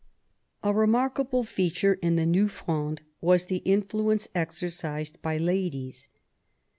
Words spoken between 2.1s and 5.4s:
the New Fronde was the influence exercised by